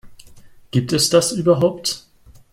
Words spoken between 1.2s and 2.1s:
überhaupt?